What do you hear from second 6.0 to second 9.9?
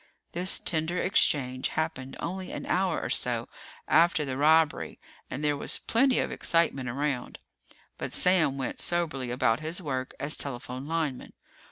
of excitement around. But Sam went soberly about his